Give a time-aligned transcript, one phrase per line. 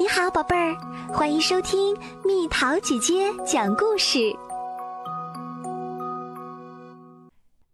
[0.00, 0.76] 你好，宝贝儿，
[1.12, 4.32] 欢迎收听蜜桃姐姐讲故事。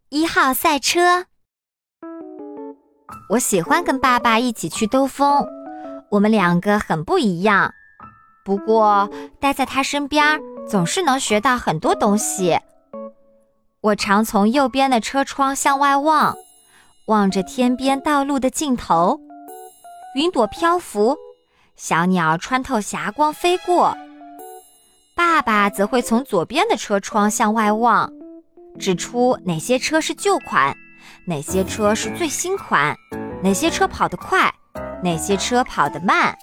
[0.08, 1.26] 一号赛车，
[3.29, 5.46] 我喜欢跟爸爸一起去兜风。
[6.10, 7.71] 我们两个很不一样，
[8.43, 12.59] 不过待在他身边总是能学到很多东西。
[13.83, 16.34] 我常从右边的车窗向外望，
[17.06, 19.20] 望着天边道路的尽头，
[20.15, 21.19] 云朵漂浮。
[21.77, 23.96] 小鸟穿透霞光飞过，
[25.16, 28.12] 爸爸则会从左边的车窗向外望，
[28.78, 30.73] 指出哪些车是旧款，
[31.27, 32.96] 哪些车是最新款，
[33.42, 34.52] 哪些车跑得快，
[35.02, 36.37] 哪些车跑得慢。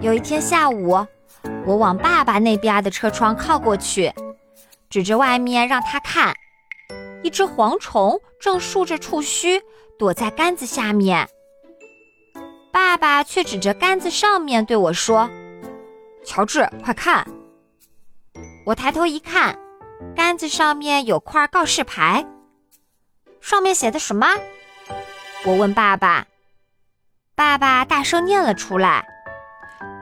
[0.00, 1.06] 有一天下午，
[1.66, 4.10] 我往爸爸那边的车窗靠过去，
[4.88, 6.34] 指着外面让他看，
[7.22, 9.60] 一只蝗虫正竖着触须
[9.98, 11.28] 躲在杆子下面。
[12.72, 15.28] 爸爸却指着杆子上面对我说
[16.24, 17.26] ：“乔治，快看！”
[18.64, 19.58] 我抬头一看，
[20.16, 22.26] 杆子上面有块告示牌，
[23.42, 24.26] 上面写的什么？
[25.44, 26.26] 我问爸爸。
[27.34, 29.04] 爸爸大声念了出来：“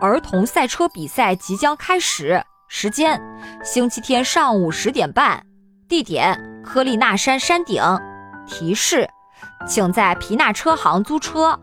[0.01, 3.21] 儿童赛车比赛即将开始，时间：
[3.65, 5.45] 星期天上午十点半，
[5.89, 7.83] 地点：科利纳山山顶。
[8.47, 9.09] 提示：
[9.67, 11.59] 请在皮纳车行租车。”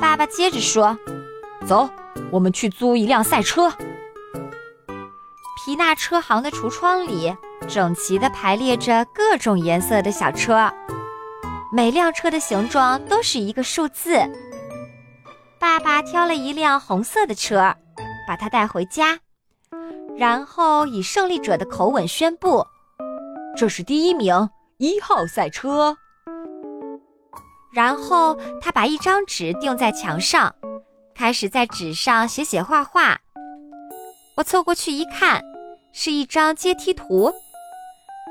[0.00, 0.98] 爸爸接着说
[1.66, 1.88] ：“走，
[2.30, 3.70] 我们去租一辆赛车。”
[5.62, 7.36] 皮纳车行的橱窗里
[7.68, 10.72] 整齐地排列着各种颜色的小车，
[11.70, 14.18] 每辆车的形状都是一个数字。
[15.58, 17.74] 爸爸挑了一辆红色的车，
[18.26, 19.18] 把它带回家，
[20.16, 22.66] 然后以胜利者的口吻宣布
[23.54, 25.98] ：“这是第一名，一号赛车。”
[27.72, 30.54] 然后他把一张纸钉在墙上，
[31.14, 33.20] 开始在纸上写写画画。
[34.36, 35.42] 我凑过去一看，
[35.92, 37.32] 是一张阶梯图，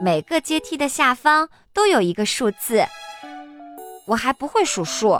[0.02, 2.84] 每个阶梯的下方都有一个数字。
[4.08, 5.20] 我还不会数数，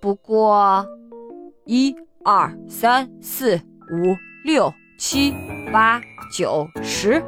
[0.00, 0.84] 不过，
[1.64, 1.94] 一、
[2.24, 3.56] 二、三、四、
[3.90, 5.32] 五、六、七、
[5.72, 6.00] 八、
[6.36, 7.24] 九、十。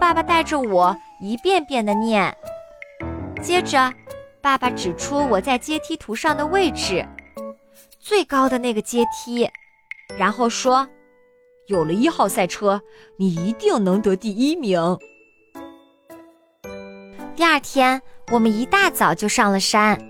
[0.00, 2.34] 爸爸带着我一遍遍地念，
[3.42, 3.92] 接着。
[4.48, 7.06] 爸爸指出我在阶梯图上的位置，
[8.00, 9.46] 最高的那个阶梯，
[10.18, 10.88] 然后说
[11.68, 12.80] ：“有了一号赛车，
[13.18, 14.80] 你一定能得第一名。”
[17.36, 18.00] 第二天，
[18.32, 20.00] 我们一大早就上了山，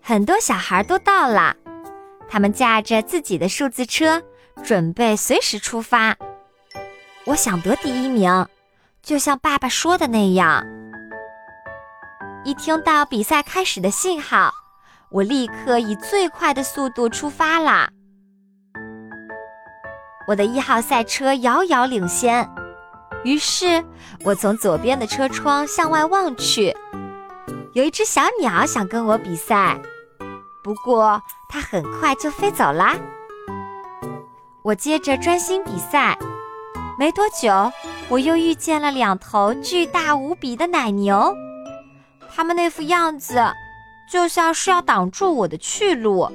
[0.00, 1.54] 很多小孩都到了，
[2.26, 4.22] 他们驾着自己的数字车，
[4.64, 6.16] 准备随时出发。
[7.26, 8.46] 我想得第一名，
[9.02, 10.64] 就像爸爸说的那样。
[12.48, 14.50] 一听到比赛开始的信号，
[15.10, 17.90] 我立刻以最快的速度出发啦。
[20.26, 22.48] 我的一号赛车遥遥领先，
[23.22, 23.84] 于是
[24.24, 26.74] 我从左边的车窗向外望去，
[27.74, 29.78] 有一只小鸟想跟我比赛，
[30.64, 31.20] 不过
[31.50, 32.96] 它很快就飞走啦。
[34.62, 36.18] 我接着专心比赛，
[36.98, 37.70] 没多久，
[38.08, 41.36] 我又遇见了两头巨大无比的奶牛。
[42.34, 43.42] 他们那副样子，
[44.10, 46.30] 就像是要挡住我的去路。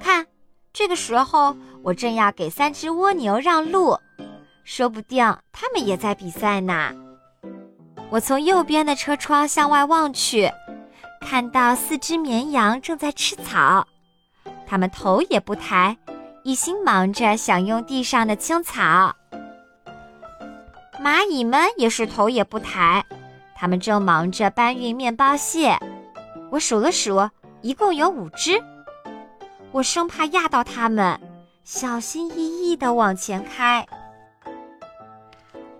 [0.00, 0.26] 看，
[0.72, 3.98] 这个时候我正要给三只蜗牛让路，
[4.64, 6.92] 说不定他们也在比赛呢。
[8.10, 10.50] 我从右边的车窗向外望去，
[11.20, 13.86] 看到四只绵羊正在吃草，
[14.66, 15.96] 它们头也不抬，
[16.42, 19.14] 一心忙着享用地上的青草。
[21.02, 23.04] 蚂蚁们也是头也不抬。
[23.58, 25.76] 他们正忙着搬运面包屑，
[26.48, 27.28] 我数了数，
[27.60, 28.62] 一共有五只。
[29.72, 31.20] 我生怕压到它们，
[31.64, 33.84] 小心翼翼地往前开。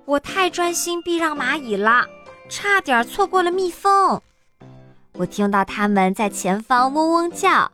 [0.05, 2.05] 我太专心避让蚂蚁了，
[2.49, 4.21] 差点错过了蜜蜂。
[5.13, 7.71] 我听到它们在前方嗡嗡叫，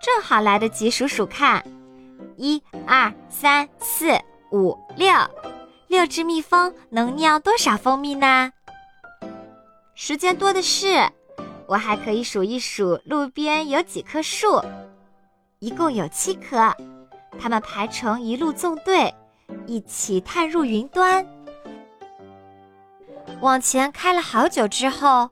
[0.00, 1.64] 正好来得及数数看：
[2.36, 4.16] 一、二、三、四、
[4.52, 5.12] 五、六，
[5.88, 8.52] 六只蜜蜂能酿多少蜂蜜呢？
[9.94, 11.08] 时间多的是，
[11.66, 14.60] 我还可以数一数路边有几棵树，
[15.58, 16.74] 一共有七棵，
[17.38, 19.14] 它们排成一路纵队，
[19.66, 21.24] 一起探入云端。
[23.40, 25.30] 往前开了好久之后，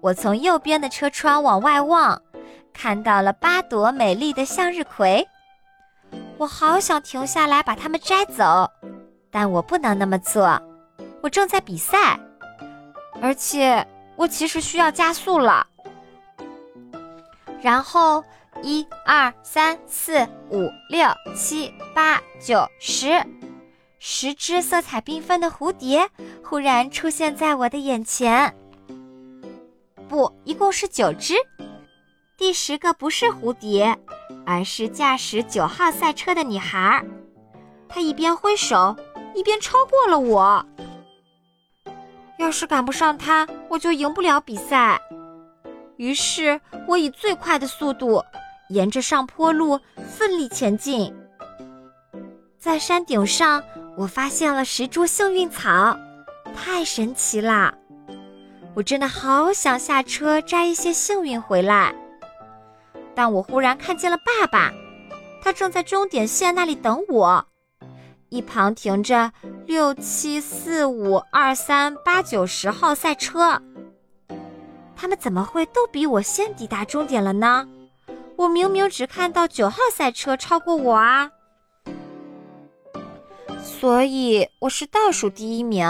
[0.00, 2.20] 我从右边的车窗往外望，
[2.72, 5.26] 看到了八朵美丽的向日葵。
[6.36, 8.70] 我好想停下来把它们摘走，
[9.30, 10.60] 但我不能那么做，
[11.22, 12.20] 我正在比赛，
[13.20, 13.84] 而且。
[14.22, 15.66] 我其实需要加速了。
[17.60, 18.22] 然后
[18.62, 23.20] 一二三四五六七八九十，
[23.98, 26.08] 十只色彩缤纷的蝴蝶
[26.44, 28.54] 忽然出现在我的眼前。
[30.08, 31.34] 不，一共是九只。
[32.36, 33.98] 第十个不是蝴蝶，
[34.46, 37.04] 而是驾驶九号赛车的女孩。
[37.88, 38.96] 她一边挥手，
[39.34, 40.64] 一边超过了我。
[42.42, 45.00] 要是赶不上他，我就赢不了比赛。
[45.96, 48.20] 于是我以最快的速度，
[48.68, 49.78] 沿着上坡路
[50.08, 51.14] 奋力前进。
[52.58, 53.62] 在山顶上，
[53.96, 55.96] 我发现了十株幸运草，
[56.52, 57.72] 太神奇啦！
[58.74, 61.94] 我真的好想下车摘一些幸运回来。
[63.14, 64.72] 但我忽然看见了爸爸，
[65.40, 67.46] 他正在终点线那里等我，
[68.32, 69.30] 一旁停着
[69.66, 73.60] 六七四五二三八九十号赛车。
[74.96, 77.68] 他们怎么会都比我先抵达终点了呢？
[78.36, 81.30] 我明明只看到九号赛车超过我啊！
[83.62, 85.86] 所以我是倒数第一名。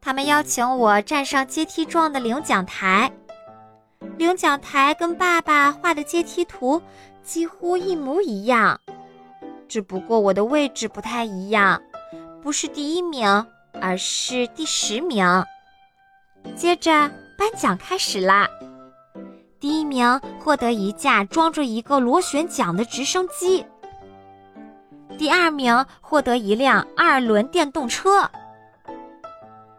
[0.00, 3.12] 他们邀请我站上阶梯状的领奖台，
[4.16, 6.80] 领奖台跟爸爸画的阶梯图
[7.22, 8.80] 几乎一模一样，
[9.68, 11.80] 只不过我的位置不太一样，
[12.42, 13.46] 不是第一名，
[13.80, 15.26] 而是第十名。
[16.56, 17.10] 接着。
[17.38, 18.48] 颁奖开始啦！
[19.60, 23.64] 第一名获得一架装着一个螺旋桨的直升机。
[25.16, 28.28] 第二名获得一辆二轮电动车。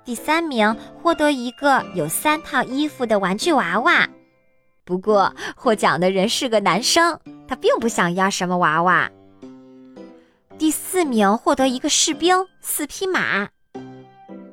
[0.05, 4.07] 第三名获得一个有三套衣服的玩具娃娃。
[4.85, 9.11] 不过获奖的人是个男生，他并不想要什么娃娃。
[10.59, 13.47] 第四名获得一个士兵、四匹马。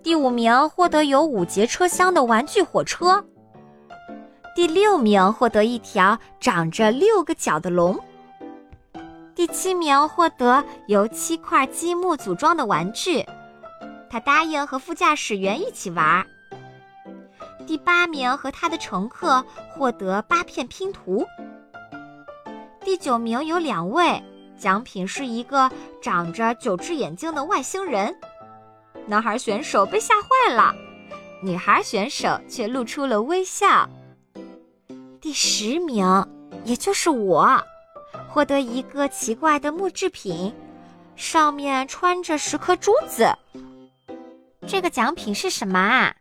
[0.04, 3.26] 第五名获得有五节车厢的玩具火车。
[4.54, 7.98] 第六名获得一条长着六个角的龙。
[9.34, 13.26] 第七名获得由七块积木组装的玩具，
[14.08, 16.24] 他答应和副驾驶员一起玩。
[17.66, 19.44] 第八名和他的乘客
[19.74, 21.26] 获得八片拼图。
[22.84, 24.22] 第九名有两位，
[24.58, 25.70] 奖品是一个
[26.00, 28.14] 长着九只眼睛的外星人。
[29.06, 30.74] 男孩选手被吓坏了，
[31.42, 33.88] 女孩选手却露出了微笑。
[35.20, 36.04] 第十名，
[36.64, 37.62] 也就是我，
[38.28, 40.54] 获得一个奇怪的木制品，
[41.14, 43.32] 上面穿着十颗珠子。
[44.66, 46.14] 这个奖品是什么啊？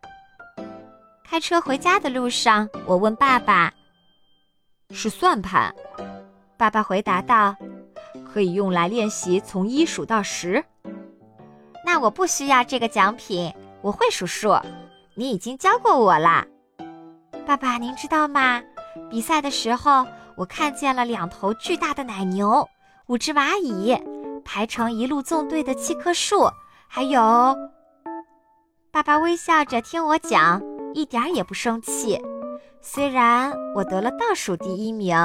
[1.23, 3.73] 开车回家的路上，我问爸爸
[4.91, 5.73] ：“是算盘。”
[6.55, 7.55] 爸爸回答道
[8.35, 10.61] ：“可以用来练习从一数到十。”
[11.85, 14.53] 那我不需要这个奖品，我会数数。
[15.15, 16.45] 你已经教过我啦，
[17.47, 18.61] 爸爸，您知道吗？
[19.09, 20.05] 比赛的时候，
[20.35, 22.67] 我看见了两头巨大的奶牛，
[23.07, 23.97] 五只蚂蚁，
[24.43, 26.49] 排成一路纵队的七棵树，
[26.89, 27.55] 还有……
[28.91, 30.61] 爸爸微笑着听我讲，
[30.93, 32.21] 一点也不生气。
[32.81, 35.15] 虽然我得了倒数第一名，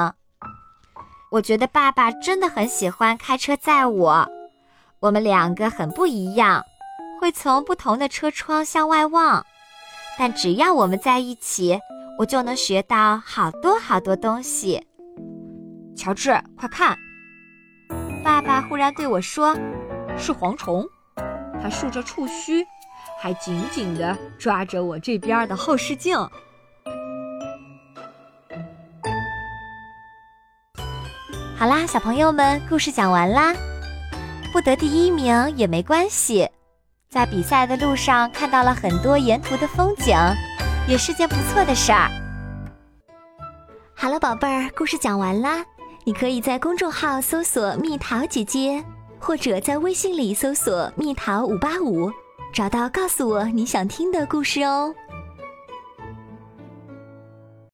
[1.30, 4.28] 我觉得爸爸真的很喜欢开车载我。
[4.98, 6.62] 我们两个很不一样，
[7.20, 9.46] 会从不同的车窗向外望，
[10.18, 11.78] 但只要我们在一起，
[12.18, 14.84] 我就能学到好多好多东西。
[15.96, 16.98] 乔治，快看！
[18.24, 19.56] 爸爸忽然对我说
[20.18, 20.84] ：“是蝗虫，
[21.62, 22.66] 它竖着触须，
[23.20, 26.18] 还紧紧地抓着我这边的后视镜。”
[31.60, 33.54] 好啦，小朋友们，故事讲完啦。
[34.50, 36.48] 不得第一名也没关系，
[37.10, 40.16] 在比赛的路上看到了很多沿途的风景，
[40.88, 42.10] 也是件不错的事儿。
[43.94, 45.62] 好了，宝贝儿，故事讲完啦。
[46.04, 48.82] 你可以在公众号搜索“蜜桃姐姐”，
[49.20, 52.10] 或者在微信里搜索“蜜桃五八五”，
[52.54, 54.94] 找到告诉我你想听的故事哦。